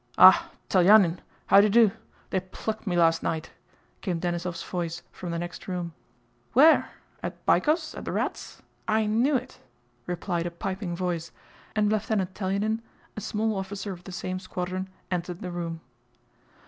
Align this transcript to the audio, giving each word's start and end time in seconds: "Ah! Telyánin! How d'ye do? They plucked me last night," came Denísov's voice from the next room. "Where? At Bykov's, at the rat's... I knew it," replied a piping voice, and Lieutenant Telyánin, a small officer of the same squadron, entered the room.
"Ah! 0.17 0.49
Telyánin! 0.67 1.19
How 1.45 1.61
d'ye 1.61 1.69
do? 1.69 1.91
They 2.31 2.39
plucked 2.39 2.87
me 2.87 2.97
last 2.97 3.21
night," 3.21 3.51
came 4.01 4.19
Denísov's 4.19 4.63
voice 4.63 5.03
from 5.11 5.29
the 5.29 5.37
next 5.37 5.67
room. 5.67 5.93
"Where? 6.53 6.89
At 7.21 7.45
Bykov's, 7.45 7.93
at 7.93 8.03
the 8.05 8.11
rat's... 8.11 8.63
I 8.87 9.05
knew 9.05 9.35
it," 9.35 9.59
replied 10.07 10.47
a 10.47 10.49
piping 10.49 10.95
voice, 10.95 11.31
and 11.75 11.91
Lieutenant 11.91 12.33
Telyánin, 12.33 12.79
a 13.15 13.21
small 13.21 13.55
officer 13.55 13.91
of 13.93 14.05
the 14.05 14.11
same 14.11 14.39
squadron, 14.39 14.89
entered 15.11 15.41
the 15.41 15.51
room. 15.51 15.81